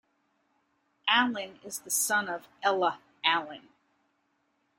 [1.07, 3.67] Allen is the son of Ella Allen.